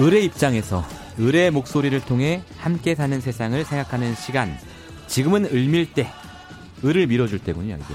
[0.00, 0.82] 을의 입장에서
[1.18, 4.56] 을의 목소리를 통해 함께 사는 세상을 생각하는 시간.
[5.06, 6.08] 지금은 을밀 때,
[6.84, 7.94] 을을 밀어줄 때군요, 이게.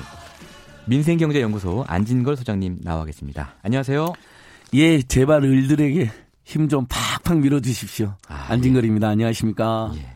[0.86, 3.55] 민생경제연구소 안진걸 소장님 나와 계십니다.
[3.64, 4.14] 안녕하세요.
[4.76, 6.12] 예, 제발 을들에게
[6.44, 8.14] 힘 좀 팍팍 밀어주십시오.
[8.28, 9.08] 아, 안진걸입니다.
[9.08, 9.92] 안녕하십니까.
[9.96, 10.15] 예.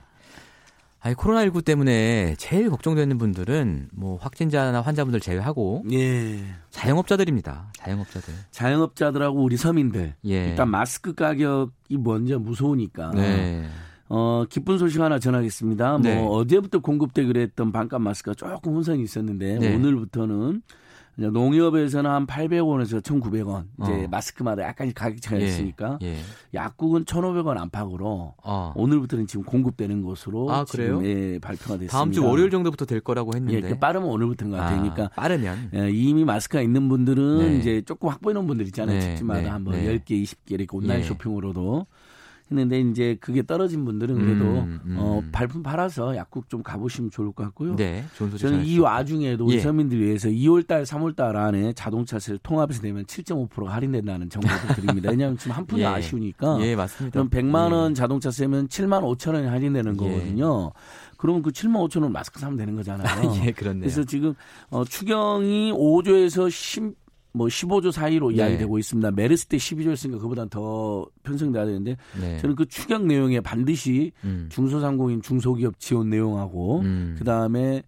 [1.01, 6.39] 아니, 코로나19 때문에 제일 걱정되는 분들은 뭐 확진자나 환자분들 제외하고 예.
[6.71, 7.71] 자영업자들입니다.
[7.77, 8.33] 자영업자들.
[8.51, 10.15] 자영업자들하고 우리 서민들.
[10.25, 10.49] 예.
[10.49, 13.11] 일단 마스크 가격이 먼저 무서우니까.
[13.15, 13.65] 네.
[14.09, 15.99] 어, 기쁜 소식 하나 전하겠습니다.
[15.99, 16.15] 네.
[16.15, 19.75] 뭐 어제부터 공급되기로 했던 반값 마스크가 조금 혼선이 있었는데 네.
[19.75, 20.63] 오늘부터는
[21.27, 23.65] 농협에서는 한 800원에서 1,900원.
[23.81, 24.07] 이제 어.
[24.09, 26.17] 마스크마다 약간씩 가격 차이가 있으니까 예.
[26.53, 28.73] 약국은 1,500원 안팎으로 어.
[28.75, 31.05] 오늘부터는 지금 공급되는 것으로 아, 지금 그래요?
[31.05, 31.91] 예, 발표가 됐습니다.
[31.97, 33.69] 다음 주 월요일 정도부터 될 거라고 예, 했는데.
[33.69, 34.81] 그 빠르면 오늘부터인 것 같아요.
[34.81, 35.71] 그러니까 빠르면.
[35.75, 37.57] 예, 이미 마스크가 있는 분들은 네.
[37.57, 38.99] 이제 조금 확보해 놓은 분들 있잖아요.
[38.99, 39.97] 네, 집집마다 네, 한번 네.
[39.97, 41.03] 10개, 20개 이렇게 온라인 예.
[41.03, 41.85] 쇼핑으로도
[42.51, 44.95] 했는데 이제 그게 떨어진 분들은 그래도 음, 음.
[44.97, 47.75] 어, 발품 팔아서 약국 좀 가보시면 좋을 것 같고요.
[47.75, 48.03] 네.
[48.15, 48.83] 저는 이 전해주시고.
[48.83, 49.59] 와중에도 우리 예.
[49.59, 55.09] 서민들 위해서 2월달, 3월달 안에 자동차세를 통합해서 내면 7.5% 할인된다는 정보도 드립니다.
[55.11, 55.85] 왜냐하면 지금 한 푼이 예.
[55.85, 56.59] 아쉬우니까.
[56.61, 57.13] 예, 맞습니다.
[57.13, 57.93] 그럼 100만 원 예.
[57.93, 59.97] 자동차세면 7만 5천 원이 할인되는 예.
[59.97, 60.71] 거거든요.
[61.17, 63.03] 그러면 그 7만 5천 원 마스크 사면 되는 거잖아요.
[63.45, 63.81] 예, 그렇네요.
[63.81, 64.33] 그래서 지금
[64.69, 66.95] 어, 추경이 5조에서 10,
[67.31, 68.37] 뭐 15조 사이로 네.
[68.37, 69.11] 이야기되고 있습니다.
[69.11, 72.37] 메르스 때 12조였으니까 그보다 더 편성돼야 되는데 네.
[72.39, 74.47] 저는 그 추경 내용에 반드시 음.
[74.51, 77.15] 중소상공인 중소기업 지원 내용하고 음.
[77.19, 77.83] 그다음에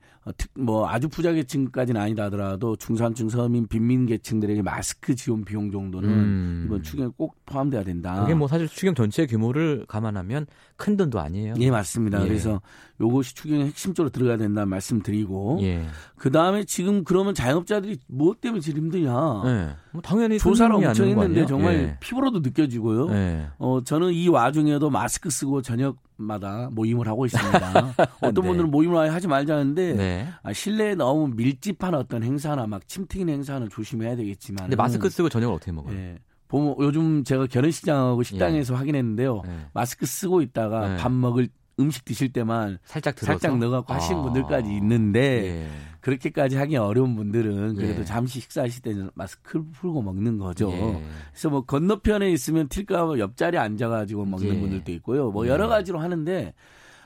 [0.53, 6.63] 뭐 아주 부자계층까지는 아니다 하더라도 중산층 서민 빈민 계층들에게 마스크 지원 비용 정도는 음.
[6.65, 8.21] 이번 추경에 꼭 포함돼야 된다.
[8.21, 11.55] 그게 뭐 사실 추경 전체 규모를 감안하면 큰 돈도 아니에요.
[11.59, 12.21] 예 맞습니다.
[12.23, 12.27] 예.
[12.27, 12.61] 그래서
[12.99, 15.87] 요것이 추경에 핵심적으로 들어가야 된다는 말씀드리고 예.
[16.15, 19.41] 그 다음에 지금 그러면 자영업자들이 뭐 때문에 제일 힘드냐?
[19.43, 19.69] 네.
[19.93, 21.45] 뭐 당연히 조사를 엄청 했는데?
[21.45, 21.97] 정말 예.
[21.99, 23.09] 피부로도 느껴지고요.
[23.13, 23.47] 예.
[23.57, 27.95] 어, 저는 이 와중에도 마스크 쓰고 저녁마다 모임을 하고 있습니다.
[28.21, 28.41] 어떤 네.
[28.41, 30.27] 분들은 모임을 하지 말자는데 네.
[30.43, 34.63] 아, 실내에 너무 밀집한 어떤 행사나 막 침 튀긴 행사는 조심해야 되겠지만.
[34.65, 35.95] 근데 마스크 쓰고 저녁을 어떻게 먹어요?
[35.95, 36.17] 예.
[36.47, 39.41] 보면 요즘 제가 결혼식장하고 식당에서 확인했는데요.
[39.45, 39.51] 예.
[39.73, 40.97] 마스크 쓰고 있다가 네.
[40.97, 41.47] 밥 먹을
[41.81, 44.23] 음식 드실 때만 살짝 들어서 살짝 넣어갖고 하시는 아.
[44.23, 45.21] 분들까지 있는데
[45.63, 45.67] 예.
[46.01, 48.05] 그렇게까지 하기 어려운 분들은 그래도 예.
[48.05, 50.71] 잠시 식사하실 때는 마스크를 풀고 먹는 거죠.
[50.71, 51.03] 예.
[51.31, 54.59] 그래서 뭐 건너편에 있으면 튈까 옆자리에 앉아가지고 먹는 예.
[54.59, 55.31] 분들도 있고요.
[55.31, 55.49] 뭐 예.
[55.49, 56.53] 여러 가지로 하는데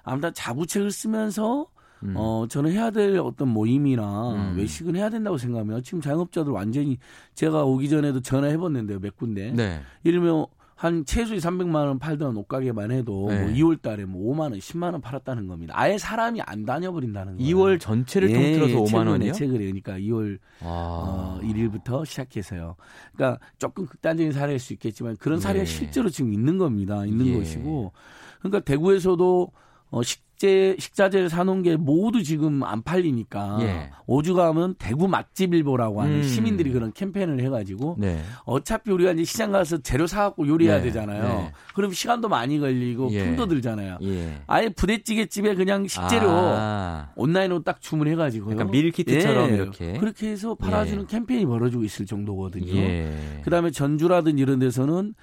[0.04, 1.68] 아무튼 자구책을 쓰면서
[2.04, 2.14] 음.
[2.16, 4.58] 어 저는 해야 될 어떤 모임이나 음.
[4.58, 6.98] 외식은 해야 된다고 생각하면 지금 자영업자들 완전히
[7.34, 9.82] 제가 오기 전에도 전화해봤는데요 몇 군데 네.
[10.06, 13.40] 예를 들면 한 최소히 300만 원 팔던 옷가게만 해도 네.
[13.40, 15.74] 뭐 2월 달에 뭐 5만 원, 10만 원 팔았다는 겁니다.
[15.78, 17.56] 아예 사람이 안 다녀 버린다는 거예요.
[17.56, 19.32] 2월 전체를 통틀어서 5만 최근에, 원이요?
[19.34, 20.66] 최근에 그러니까 2월 아.
[20.68, 22.76] 어, 1일부터 시작해서요.
[23.16, 25.66] 그러니까 조금 극단적인 사례일 수 있겠지만 그런 사례가 예.
[25.66, 27.06] 실제로 지금 있는 겁니다.
[27.06, 27.38] 있는 예.
[27.38, 27.94] 것이고.
[28.40, 29.52] 그러니까 대구에서도
[29.92, 33.90] 어, 식 재 식자재를 사놓은 게 모두 지금 안 팔리니까 예.
[34.06, 36.24] 오죽하면 대구 맛집 일보라고 하는 음.
[36.24, 38.22] 시민들이 그런 캠페인을 해가지고 네.
[38.44, 40.84] 어차피 우리가 이제 시장 가서 재료 사갖고 요리해야 네.
[40.84, 41.24] 되잖아요.
[41.24, 41.52] 네.
[41.74, 43.26] 그럼 시간도 많이 걸리고 예.
[43.26, 44.00] 품도 들잖아요.
[44.04, 44.42] 예.
[44.48, 47.10] 아예 부대찌개 집에 그냥 식재료 아.
[47.16, 48.56] 온라인으로 딱 주문해가지고요.
[48.56, 49.94] 약간 밀키트처럼 이렇게.
[49.94, 51.08] 그렇게 해서 팔아주는 예.
[51.08, 52.76] 캠페인이 벌어지고 있을 정도거든요.
[52.76, 53.42] 예.
[53.44, 55.14] 그다음에 전주라든지 이런 데서는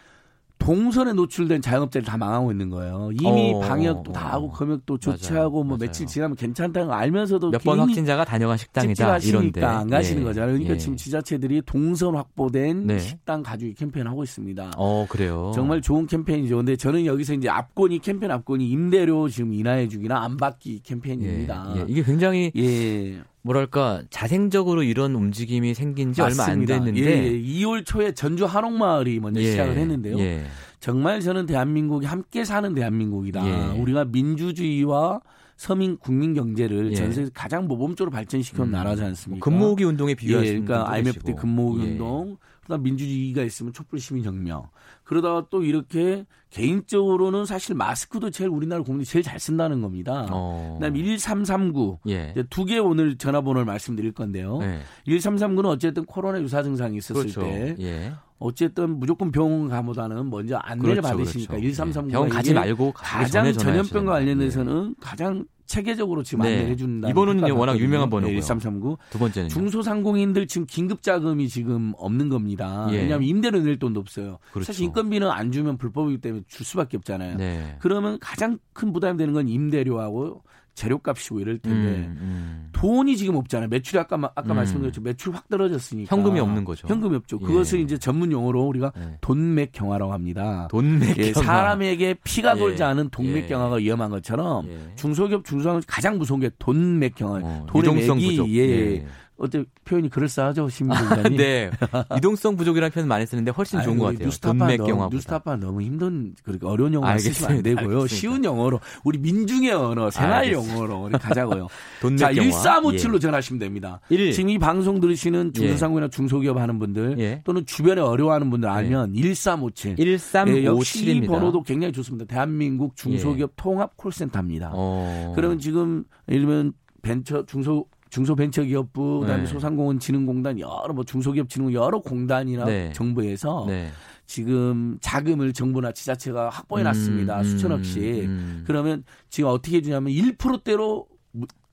[0.63, 3.11] 동선에 노출된 자영업자를 다 망하고 있는 거예요.
[3.21, 4.15] 이미 어, 방역도 어.
[4.15, 4.99] 다 하고 검역도.
[4.99, 5.79] 조치하고 뭐 맞아요.
[5.89, 10.27] 며칠 지나면 괜찮다는 거 알면서도 몇 번 확진자가 다녀간 식당이다 이런데 안 가시는 예.
[10.27, 10.53] 거잖아요.
[10.53, 10.79] 그러니까 예.
[10.79, 12.99] 지금 지자체들이 동선 확보된 네.
[13.01, 14.73] 식당 가주기 캠페인 하고 있습니다.
[14.77, 15.51] 어 그래요.
[15.55, 16.57] 정말 좋은 캠페인이죠.
[16.57, 20.79] 근데 저는 여기서 이제 앞권이 캠페인 앞권이 임대료 지금 인하해 주기나 안 받기 예.
[20.85, 21.75] 캠페인입니다.
[21.79, 21.85] 예.
[21.89, 23.21] 이게 굉장히 예.
[23.43, 26.75] 뭐랄까 자생적으로 이런 움직임이 생긴 지 얼마 안 맞습니다.
[26.79, 29.51] 됐는데 예, 2월 초에 전주 한옥마을이 먼저 예.
[29.51, 30.19] 시작을 했는데요.
[30.21, 30.45] 예.
[30.79, 33.47] 정말 저는 대한민국이 함께 사는 대한민국이다.
[33.47, 33.81] 예.
[33.81, 35.21] 우리가 민주주의와
[35.57, 36.95] 서민 국민 경제를 예.
[36.95, 38.73] 전 세계 가장 모범적으로 발전시켜 온 음.
[38.73, 39.45] 나라지 않습니까?
[39.45, 41.35] 근무기 운동에 예, 비유하시는 그러니까 분도 IMF 때.
[41.35, 41.91] 근무기 예.
[41.91, 44.69] 운동, 그다음 민주주의가 있으면 촛불 시민 혁명.
[45.05, 50.29] 그러다가 또 이렇게 개인적으로는 사실 마스크도 제일 우리나라 국민이 제일 잘 쓴다는 겁니다.
[50.31, 50.77] 어.
[50.79, 51.99] 그다음 1339.
[52.09, 52.35] 예.
[52.51, 54.61] 두개 오늘 전화번호를 말씀드릴 건데요.
[54.63, 54.81] 예.
[55.07, 57.41] 1339는 어쨌든 코로나 유사 증상이 있었을 그렇죠.
[57.41, 58.13] 때 예.
[58.39, 61.85] 어쨌든 무조건 병원 가보다는 먼저 안내를 그렇죠, 받으시니까 그렇죠.
[61.85, 62.13] 1339가 예.
[62.13, 66.59] 병원 가지 말고 가장 전염병과 관련해서는 가장 체계적으로 지금 네.
[66.59, 67.09] 안내해 준다.
[67.09, 68.41] 이번은 워낙 유명한 번호고요.
[68.41, 68.99] 1339.
[69.09, 72.89] 두 번째는 중소상공인들 지금 긴급 자금이 지금 없는 겁니다.
[72.91, 72.99] 예.
[72.99, 74.39] 왜냐하면 임대료 낼 돈도 없어요.
[74.53, 74.67] 그렇죠.
[74.67, 77.39] 사실 인건비는 안 주면 불법이기 때문에 줄 수밖에 없잖아요.
[77.39, 77.77] 네.
[77.81, 80.43] 그러면 가장 큰 부담이 되는 건 임대료하고
[80.75, 82.69] 재료값이고 이럴 텐데 음, 음.
[82.73, 83.69] 돈이 지금 없잖아요.
[83.69, 84.57] 매출이 아까 마- 아까 음.
[84.57, 85.01] 말씀드렸죠.
[85.03, 86.89] 매출 확 떨어졌으니까 현금이 없는 거죠.
[86.89, 87.39] 현금이 없죠.
[87.43, 87.47] 예.
[87.47, 89.19] 그것을 이제 전문 용어로 우리가 네.
[89.21, 90.69] 돈맥 경화라고 합니다.
[90.71, 91.47] 돈맥 예, 경화.
[91.47, 92.59] 사람에게 피가 예.
[92.59, 93.47] 돌지 않은 돈맥 예.
[93.49, 94.79] 경화가 위험한 것처럼 예.
[94.97, 97.41] 중소기업 중소기업 가장 무서운 게 돈맥 경화.
[97.43, 98.49] 어, 돈의 유동성 맥이 부족.
[98.51, 99.07] 예.
[99.43, 99.47] 예.
[99.47, 101.37] 어때 표현이 그럴싸하죠 신민장님.
[101.37, 101.71] 네.
[102.17, 104.27] 유동성 부족이라는 표현 많이 쓰는데 훨씬 좋은 것 같아요.
[104.27, 105.09] 뉴스타파 너무.
[105.11, 107.63] 뉴스타파 너무 힘든 그렇게 어려운 영어 쓰시면 안.
[107.63, 107.87] 되고요.
[107.99, 108.07] 알겠습니다.
[108.15, 110.75] 쉬운 영어로 우리 민중의 언어, 생활 알겠습니다.
[110.75, 111.69] 영어로 우리 가자고요.
[112.19, 112.81] 자, 경화.
[112.83, 114.01] 1457로 전하시면 됩니다.
[114.09, 114.33] 일.
[114.33, 117.41] 지금 이 방송 들으시는 중소상공이나 중소기업 하는 분들 예.
[117.45, 119.97] 또는 주변에 어려워하는 분들 알면 1357.
[119.99, 120.05] 예.
[120.07, 121.27] 예, 역시 이 1357입니다.
[121.27, 122.25] 번호도 굉장히 좋습니다.
[122.27, 124.71] 대한민국 중소기업 통합 콜센터입니다.
[124.75, 125.33] 어.
[125.35, 126.73] 그러면 지금 예를 들면
[127.03, 129.47] 벤처 중소 중소벤처기업부 그다음에 네.
[129.49, 132.93] 소상공인진흥공단 여러 뭐 중소기업진흥 여러 공단이나 네.
[132.93, 133.89] 정부에서 네.
[134.27, 137.39] 지금 자금을 정부나 지자체가 확보해 놨습니다.
[137.39, 138.25] 음, 수천억씩.
[138.25, 138.65] 음.
[138.67, 141.07] 그러면 지금 어떻게 해주냐면 1%대로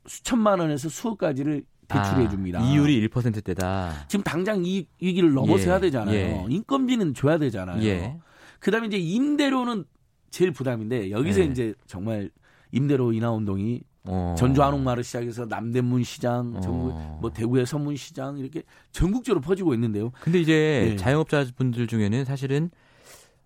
[0.08, 2.62] 수천만 원에서 수억까지를 대출해 아, 줍니다.
[2.62, 4.06] 이율이 1%대다.
[4.08, 6.16] 지금 당장 이 위기를 넘어서야 예, 되잖아요.
[6.16, 6.46] 예.
[6.48, 7.84] 인건비는 줘야 되잖아요.
[7.84, 8.18] 예.
[8.60, 9.84] 그다음에 이제 임대료는
[10.30, 11.46] 제일 부담인데 여기서 네.
[11.48, 12.30] 이제 정말
[12.72, 14.36] 임대료 인하 운동이 어.
[14.38, 16.60] 전주 한옥마을 시작해서 남대문 시장, 어.
[16.62, 20.12] 전국 뭐 대구의 서문 시장 이렇게 전국적으로 퍼지고 있는데요.
[20.22, 20.96] 근데 이제 예.
[20.96, 22.72] 자영업자분들 중에는 사실은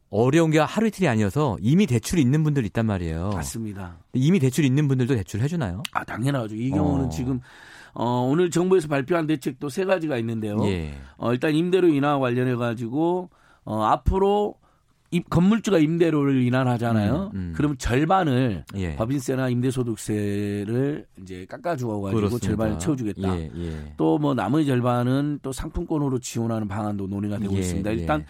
[0.09, 3.31] 어려운 게 하루 이틀이 아니어서 이미 대출이 있는 분들 있단 말이에요.
[3.31, 3.97] 맞습니다.
[4.13, 5.81] 이미 대출 있는 분들도 대출 해주나요?
[5.91, 6.55] 아 당연하죠.
[6.55, 7.09] 이 경우는 어.
[7.09, 7.39] 지금
[7.93, 10.57] 어, 오늘 정부에서 발표한 대책도 세 가지가 있는데요.
[10.65, 10.93] 예.
[11.17, 13.31] 어, 일단 임대료 인하 관련해 가지고
[13.65, 14.62] 어, 앞으로 이
[15.21, 17.31] 건물주가 임대료를 인하하잖아요.
[17.33, 17.53] 음, 음.
[17.55, 18.95] 그러면 절반을 예.
[18.95, 22.47] 법인세나 임대소득세를 이제 깎아주어 가지고 그렇습니다.
[22.47, 23.37] 절반을 채워주겠다.
[23.37, 23.93] 예, 예.
[23.97, 27.89] 또뭐 나머지 절반은 또 상품권으로 지원하는 방안도 논의가 되고 예, 있습니다.
[27.91, 27.95] 예.
[27.95, 28.25] 일단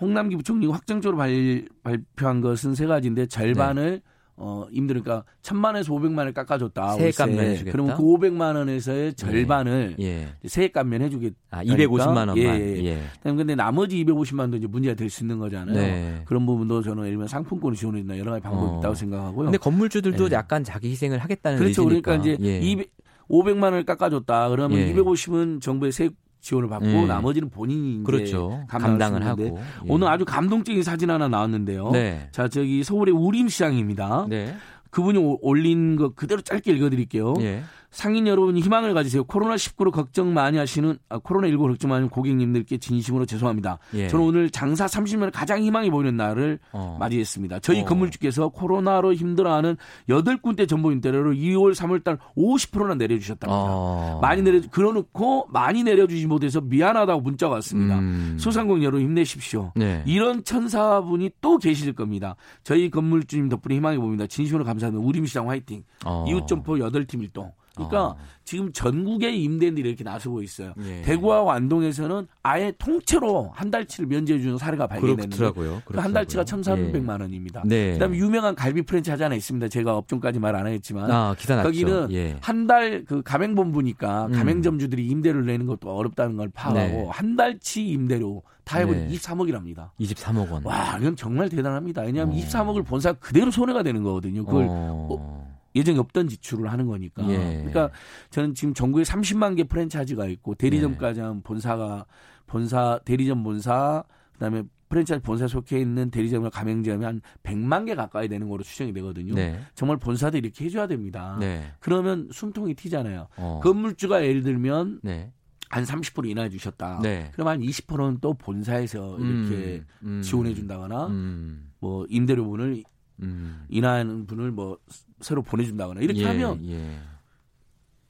[0.00, 4.02] 홍남기 부총리가 확정적으로 발, 발표한 것은 세 가지인데 절반을
[4.36, 6.94] 어 임대료 그러니까 천만에서 오백만을 깎아줬다.
[6.94, 7.14] 세액.
[7.16, 7.70] 감면해주겠다?
[7.72, 10.28] 그러면 그 오백만 원에서의 절반을 예.
[10.44, 11.36] 세액 감면해주겠다.
[11.50, 12.36] 아, 250만 원만.
[12.38, 12.84] 예, 예.
[12.84, 12.98] 예.
[13.18, 15.76] 그다음에 근데 나머지 250만도 이제 문제가 될 수 있는 거잖아요.
[15.76, 16.22] 네.
[16.24, 18.78] 그런 부분도 저는 예를 들면 상품권을 지원해준다 여러 가지 방법이 어.
[18.80, 19.44] 있다고 생각하고요.
[19.46, 20.34] 근데 건물주들도 예.
[20.34, 21.82] 약간 자기 희생을 하겠다는 그렇죠.
[21.84, 22.18] 의지니까.
[22.18, 22.58] 그러니까 이제 예.
[22.60, 22.90] 200,
[23.30, 24.48] 500만 원을 깎아줬다.
[24.48, 24.92] 그러면 예.
[24.92, 26.12] 250은 정부의 세액
[26.44, 27.06] 지원을 받고 음.
[27.08, 28.64] 나머지는 본인이 그렇죠.
[28.68, 29.42] 감당을 하고.
[29.44, 29.54] 예.
[29.88, 31.90] 오늘 아주 감동적인 사진 하나 나왔는데요.
[31.90, 32.28] 네.
[32.32, 34.26] 자 저기 서울의 우림시장입니다.
[34.28, 34.54] 네.
[34.90, 37.34] 그분이 오- 올린 거 그대로 짧게 읽어드릴게요.
[37.40, 37.62] 예.
[37.94, 39.22] 상인 여러분 희망을 가지세요.
[39.22, 43.78] 코로나 19로 걱정 많이 하시는 아, 코로나 19 걱정 많이 하는 고객님들께 진심으로 죄송합니다.
[43.94, 44.08] 예.
[44.08, 46.96] 저는 오늘 장사 30년에 가장 희망이 보이는 날을 어.
[46.98, 47.60] 맞이했습니다.
[47.60, 47.84] 저희 어.
[47.84, 49.76] 건물주께서 코로나로 힘들어하는
[50.08, 53.56] 8군데 전보 임대료를 2월 3월달 50%나 내려주셨답니다.
[53.56, 54.18] 어.
[54.20, 58.00] 많이 내려 그러놓고 많이 내려주지 못해서 미안하다고 문자가 왔습니다.
[58.00, 58.36] 음.
[58.40, 59.70] 소상공 여러분 힘내십시오.
[59.76, 60.02] 네.
[60.04, 62.34] 이런 천사분이 또 계실 겁니다.
[62.64, 64.26] 저희 건물주님 덕분에 희망이 보입니다.
[64.26, 65.06] 진심으로 감사합니다.
[65.06, 65.84] 우림시장 화이팅.
[66.04, 66.24] 어.
[66.28, 67.52] 이웃 점포 8팀 일동.
[67.74, 68.16] 그러니까 어.
[68.44, 70.74] 지금 전국의 임대인들이 이렇게 나서고 있어요.
[70.84, 71.02] 예.
[71.02, 75.82] 대구와 안동에서는 아예 통째로 한 달치를 면제해 주는 사례가 발견됐는데 그렇더라고요.
[75.84, 76.92] 그한 달치가 그렇더라고요.
[76.92, 77.62] 1,300만 원입니다.
[77.66, 77.92] 네.
[77.94, 79.68] 그다음에 유명한 갈비 프랜차이즈 하나 있습니다.
[79.68, 81.34] 제가 업종까지 말 안 하겠지만 아.
[81.62, 82.36] 거기는 예.
[82.40, 84.32] 한달 그 가맹본부니까 음.
[84.32, 87.08] 가맹점주들이 임대료를 내는 것도 어렵다는 걸 파악하고 네.
[87.10, 89.14] 한 달치 임대료 다 해버리면 네.
[89.16, 89.90] 23억이랍니다.
[90.00, 90.64] 23억 원.
[90.64, 92.02] 와, 이건 정말 대단합니다.
[92.02, 92.38] 왜냐하면 어.
[92.40, 94.44] 23억을 본사 그대로 손해가 되는 거거든요.
[94.44, 95.53] 그걸 어.
[95.74, 97.28] 예정에 없던 지출을 하는 거니까.
[97.28, 97.36] 예.
[97.36, 97.90] 그러니까
[98.30, 102.06] 저는 지금 전국에 30만 개 프랜차이즈가 있고 대리점까지 하면 본사가
[102.46, 104.04] 본사 대리점 본사
[104.34, 109.34] 그다음에 프랜차이즈 본사 속해 있는 대리점과 가맹점이 한 100만 개 가까이 되는 거로 추정이 되거든요.
[109.34, 109.58] 네.
[109.74, 111.36] 정말 본사도 이렇게 해줘야 됩니다.
[111.40, 111.72] 네.
[111.80, 113.28] 그러면 숨통이 튀잖아요.
[113.36, 113.60] 어.
[113.62, 115.32] 건물주가 예를 들면 네.
[115.70, 117.00] 한30% 인하해 주셨다.
[117.02, 117.30] 네.
[117.32, 120.22] 그럼 한 20%는 또 본사에서 이렇게 음.
[120.22, 121.72] 지원해 준다거나 음.
[121.80, 122.84] 뭐 임대료분을
[123.22, 123.64] 음.
[123.68, 124.78] 인하하는 분을 뭐
[125.20, 126.98] 새로 보내준다거나 이렇게 예, 하면 예.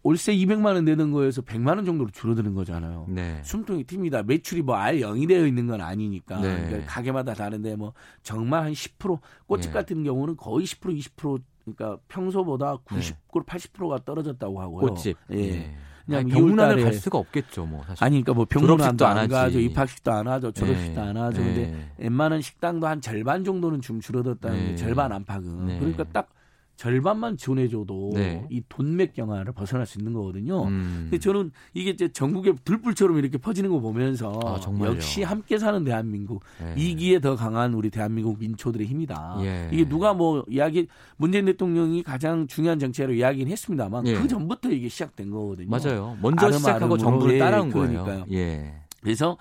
[0.03, 3.07] 월세 200만 원 내는 거에서 100만 원 정도로 줄어드는 거잖아요.
[3.09, 3.41] 네.
[3.43, 4.25] 숨통이 튑니다.
[4.25, 6.41] 매출이 뭐 아예 0이 되어 있는 건 아니니까.
[6.41, 6.67] 네.
[6.67, 9.73] 그러니까 가게마다 다른데 뭐 정말 한 10% 꽃집 네.
[9.73, 14.87] 같은 경우는 거의 10% 20% 그러니까 평소보다 90% 80%가 떨어졌다고 하고요.
[14.87, 15.17] 꽃집.
[15.33, 15.75] 예.
[16.11, 16.13] 예.
[16.17, 18.05] 왜냐하면 아니, 병문안을 2월 달에 갈 수가 없겠죠, 뭐 사실.
[18.05, 19.59] 아니 그러니까 뭐 병문안도 안 안 가죠.
[19.61, 20.53] 입학식도 안 하죠.
[20.53, 21.05] 졸업식도 예.
[21.05, 21.41] 안 하죠.
[21.41, 21.45] 예.
[21.45, 24.77] 근데 웬만한 식당도 한 절반 정도는 좀 줄어들었다는 게 네.
[24.77, 25.67] 절반 안팎은.
[25.67, 25.79] 네.
[25.79, 26.29] 그러니까 딱
[26.77, 28.47] 절반만 지원해줘도 네.
[28.51, 30.65] 이 돈맥 경화를 벗어날 수 있는 거거든요.
[30.65, 31.09] 음.
[31.11, 34.61] 근데 저는 이게 이제 전국에 들불처럼 이렇게 퍼지는 거 보면서 아?
[34.85, 36.75] 역시 함께 사는 대한민국 예.
[36.77, 39.39] 이기에 더 강한 우리 대한민국 민초들의 힘이다.
[39.43, 39.69] 예.
[39.73, 44.15] 이게 누가 뭐 이야기 문재인 대통령이 가장 중요한 정책으로 이야기는 했습니다만 예.
[44.15, 45.69] 그 전부터 이게 시작된 거거든요.
[45.69, 46.17] 맞아요.
[46.21, 48.05] 먼저 시작하고 정부를 예, 따라온 그러니까요.
[48.05, 48.25] 거예요.
[48.33, 48.75] 예.
[49.01, 49.37] 그래서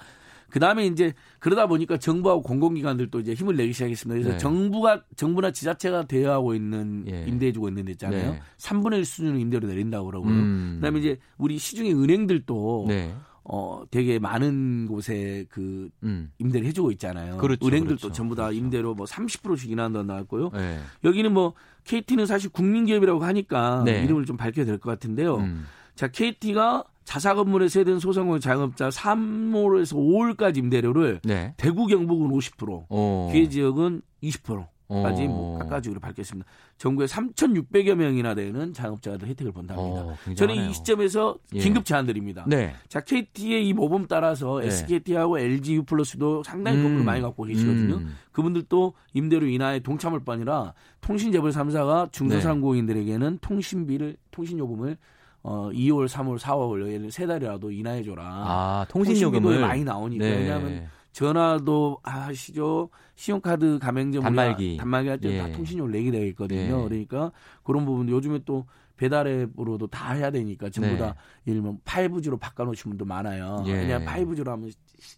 [0.53, 4.13] 그 다음에 이제 그러다 보니까 정부하고 공공기관들도 이제 힘을 내기 시작했습니다.
[4.13, 4.38] 그래서 네.
[4.38, 7.25] 정부가 정부나 지자체가 대여하고 있는 예.
[7.27, 8.33] 임대해주고 있는 데 있잖아요.
[8.33, 8.41] 네.
[8.60, 10.31] 3분의 1 수준을 임대료 내린다고 그러고요.
[10.31, 10.75] 음.
[10.75, 13.15] 그다음에 이제 우리 시중의 은행들도 네.
[13.43, 16.29] 어 되게 많은 곳에 그 음.
[16.38, 17.38] 임대를 해주고 있잖아요.
[17.38, 18.12] 그렇죠, 은행들도 그렇죠.
[18.12, 20.51] 전부 다 임대로 뭐 30%씩 인하한다고 나왔고요.
[20.53, 20.77] 네.
[21.03, 21.55] 여기는 뭐
[21.86, 24.03] KT는 사실 국민기업이라고 하니까 네.
[24.03, 25.38] 이름을 좀 밝혀야 될 것 같은데요.
[25.38, 25.65] 음.
[25.95, 31.53] 자, KT가 자사 건물에 세든 소상공인 자영업자 3월에서 5월까지 임대료를 네.
[31.57, 33.29] 대구 경북은 50%, 어.
[33.31, 35.27] 기회 지역은 20%까지 어.
[35.27, 36.50] 뭐 깎아주기로 밝혔습니다.
[36.77, 40.01] 전국에 3,600여 명이나 되는 자영업자들 혜택을 본답니다.
[40.01, 40.36] 어, 굉장하네요.
[40.36, 41.60] 저는 이 시점에서 예.
[41.60, 42.45] 긴급 제안드립니다.
[42.48, 42.74] 네.
[42.88, 44.67] 자, KT의 이 모범 따라서 네.
[44.67, 47.05] SKT하고 LG U 플러스도 상당히 건물을 음.
[47.05, 47.95] 많이 갖고 계시거든요.
[47.95, 48.15] 음.
[48.31, 54.98] 그분들도 임대료 인하에 동참할 뿐이라 통신재벌 3사가 중소상공인들에게는 통신비를 통신 요금을
[55.44, 58.24] 어 2월, 3월, 4월 예를 세 달이라도 인하해 줘라.
[58.26, 60.38] 아, 통신비도 통신 요금을 많이 나오니까 네.
[60.38, 62.90] 왜냐하면 전화도 하시죠.
[63.16, 64.78] 신용카드 가맹점 단말기.
[64.78, 65.52] 단말기 할 때다 예.
[65.52, 66.84] 통신료를 내게 되어 있거든요.
[66.84, 66.88] 예.
[66.88, 67.32] 그러니까
[67.64, 68.66] 그런 부분 요즘에 또
[68.98, 70.98] 배달앱으로도 다 해야 되니까 전부 네.
[70.98, 71.16] 다
[71.48, 73.64] 예를 들면 5G로 바꿔놓으신 분도 많아요.
[73.68, 73.74] 예.
[73.74, 74.72] 왜냐하면 5G로 하면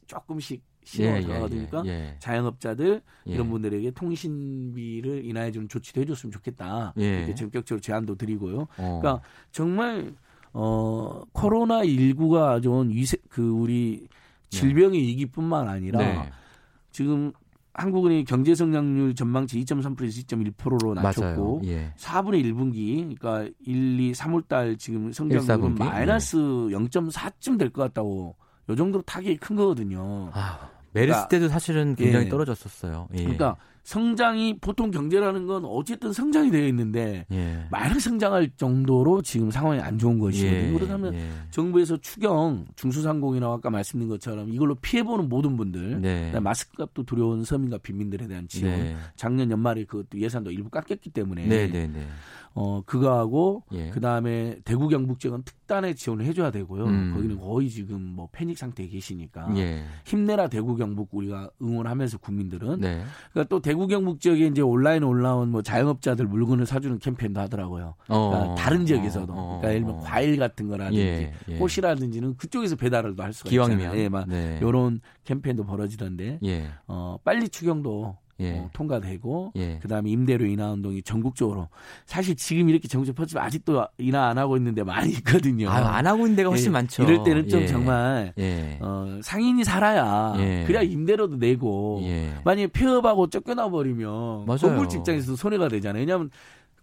[0.08, 2.16] 조금씩 예, 신호가 예, 들어가니까 예, 예.
[2.20, 3.32] 자영업자들 예.
[3.32, 6.94] 이런 분들에게 통신비를 인하해주는 조치도 해줬으면 좋겠다.
[6.98, 7.18] 예.
[7.18, 8.62] 이렇게 전격적으로 제안도 드리고요.
[8.62, 8.68] 어.
[8.78, 10.14] 그러니까 정말
[10.54, 14.08] 어 코로나 19가 가져온 위세 그 우리
[14.50, 16.32] 질병의 위기뿐만 아니라 네.
[16.92, 17.34] 지금
[17.78, 21.62] 한국은행이 경제 성장률 전망치 2.3%에서 2.1%로 낮췄고.
[21.66, 21.94] 예.
[21.98, 25.80] 4분의 1분기 그러니까 1, 2, 3월 달 지금 성장률은 1-4분기?
[25.80, 28.36] 마이너스 0.4쯤 될 것 같다고
[28.70, 30.30] 요 정도로 타격이 큰 거거든요.
[30.34, 32.30] 아, 메르스 그러니까- 때도 사실은 굉장히 예.
[32.30, 33.08] 떨어졌었어요.
[33.14, 33.18] 예.
[33.24, 37.68] 그러니까 성장이 보통 경제라는 건 어쨌든 성장이 되어 있는데 예.
[37.70, 40.68] 마이너스 성장할 정도로 지금 상황이 안 좋은 것이거든요.
[40.68, 40.74] 예.
[40.74, 41.30] 그렇다면 예.
[41.52, 46.40] 정부에서 추경 중소상공이나 아까 말씀드린 것처럼 이걸로 피해보는 모든 분들 네.
[46.40, 48.96] 마스크값도 두려운 서민과 빈민들에 대한 지원 네.
[49.16, 52.08] 작년 연말에 그것도 예산도 일부 깎였기 때문에 네, 네, 네.
[52.56, 53.90] 어 그거하고 예.
[53.90, 56.86] 그다음에 대구 경북 지역은 특단의 지원을 해줘야 되고요.
[56.86, 57.12] 음.
[57.14, 59.84] 거기는 거의 지금 뭐 패닉 상태에 계시니까 예.
[60.06, 63.04] 힘내라 대구 경북 우리가 응원하면서 국민들은 네.
[63.34, 67.96] 그러니까 또 대구 경 북 지역에 이제 온라인 올라온 뭐 자영업자들 물건을 사주는 캠페인도 하더라고요.
[68.10, 68.30] 어.
[68.30, 70.00] 그러니까 다른 지역에서도 어, 그러니까 예를 들면 어.
[70.04, 71.58] 과일 같은 거라든지 예, 예.
[71.58, 73.80] 꽃이라든지는 그쪽에서 배달을 할 수가 기왕이면.
[73.82, 74.00] 있잖아요.
[74.02, 74.60] 예, 막 네.
[74.62, 76.68] 요런 캠페인도 벌어지던데 예.
[76.88, 78.60] 어 빨리 추경도 예.
[78.60, 79.80] 어, 통과되고 예.
[79.82, 81.70] 그다음에 임대료 인하 운동이 전국적으로
[82.06, 85.70] 사실 지금 이렇게 전국적으로 퍼지면 아직도 인하 안 하고 있는 데 많이 있거든요.
[85.70, 87.04] 아, 안 하고 있는 데가 훨씬 예, 많죠.
[87.04, 87.68] 이럴 때는 좀 예.
[87.68, 88.78] 정말 예.
[88.82, 90.64] 어, 상인이 살아야 예.
[90.68, 92.34] 그래야 임대료도 내고 예.
[92.44, 94.46] 만약에 폐업하고 쫓겨나 버리면.
[94.46, 96.02] 건물 직장에서도 손해가 되잖아요.
[96.02, 96.30] 왜냐하면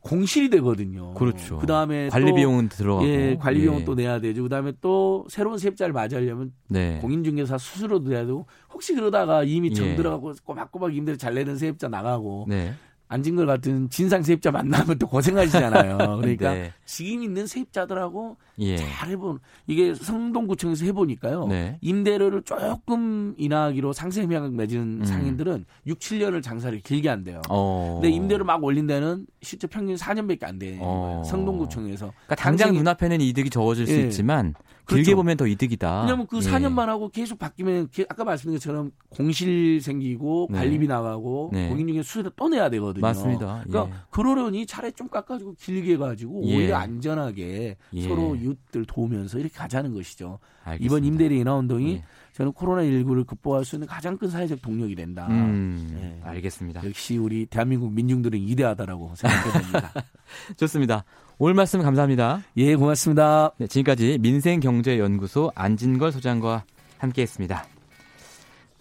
[0.03, 1.15] 공실이 되거든요.
[1.15, 1.59] 그렇죠.
[1.59, 3.09] 그 다음에 관리 또, 비용은 들어가고.
[3.09, 3.81] 예, 관리 비용 예.
[3.81, 4.43] 은또 내야 되죠.
[4.43, 6.99] 그 다음에 또 새로운 세입자를 맞이하려면 네.
[7.01, 9.75] 공인중개사 수수료도 내야 되고 혹시 그러다가 이미 예.
[9.75, 12.75] 정 들어가고 꼬박꼬박 임대료 잘 내는 세입자 나가고 네.
[13.13, 15.99] 안진걸 같은 진상 세입자 만나면 또 고생하시잖아요.
[16.23, 16.73] 그러니까 네.
[16.87, 18.77] 지금 있는 세입자들하고 예.
[18.79, 21.47] 잘 해본 이게 성동구청에서 해보니까요.
[21.49, 21.79] 네.
[21.83, 25.05] 임대료를 조금 인하하기로 상세 협약 맺은 음.
[25.05, 27.43] 상인들은 6, 7년을 장사를 길게 한대요.
[27.51, 27.99] 어.
[28.01, 31.23] 근데 임대료 막 올린 데는 실제 평균 4년밖에 안 되는 어.
[31.27, 32.07] 성동구청에서.
[32.27, 34.05] 그러니까 당장 상생이- 눈앞에는 이득이 적어질 수 예.
[34.05, 34.55] 있지만
[34.89, 35.17] 길게 그렇죠.
[35.17, 36.01] 보면 더 이득이다.
[36.03, 36.41] 왜냐면 그 예.
[36.41, 40.59] 4년만 하고 계속 바뀌면 게- 아까 말씀드린 것처럼 공실 생기고 네.
[40.59, 41.69] 관리비 나가고 네.
[41.69, 43.02] 공인중개 수수료 또 내야 되거든요.
[43.09, 43.65] 맞습니다.
[43.67, 44.01] 그러니까 예.
[44.11, 46.57] 그러려니 차라리 좀 깎아주고 길게 가지고 예.
[46.57, 48.03] 오히려 안전하게 예.
[48.09, 50.39] 서로 이웃들 도우면서 이렇게 가자는 것이죠.
[50.65, 50.85] 알겠습니다.
[50.85, 52.05] 이번 임대료 인하 운동이 예.
[52.33, 55.27] 저는 코로나19를 극복할 수 있는 가장 큰 사회적 동력이 된다.
[55.29, 56.29] 음, 예.
[56.29, 56.83] 알겠습니다.
[56.87, 59.93] 역시 우리 대한민국 민중들은 이대하다라고 생각해 봅니다.
[60.57, 61.05] 좋습니다.
[61.39, 62.43] 오늘 말씀 감사합니다.
[62.57, 63.51] 예, 고맙습니다.
[63.59, 66.65] 네, 지금까지 민생경제연구소 안진걸 소장과
[66.99, 67.67] 함께했습니다.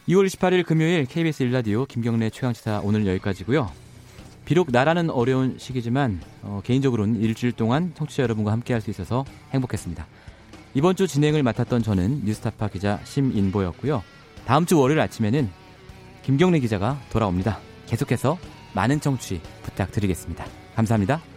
[0.07, 3.90] 2월 28일 금요일 KBS 일라디오 김경래 최강시사 오늘 여기까지고요.
[4.51, 10.05] 비록 나라는 어려운 시기지만 어, 개인적으로는 일주일 동안 청취자 여러분과 함께할 수 있어서 행복했습니다.
[10.73, 14.03] 이번 주 진행을 맡았던 저는 뉴스타파 기자 심인보였고요.
[14.43, 15.49] 다음 주 월요일 아침에는
[16.23, 17.59] 김경래 기자가 돌아옵니다.
[17.85, 18.37] 계속해서
[18.73, 20.45] 많은 청취 부탁드리겠습니다.
[20.75, 21.30] 감사합니다.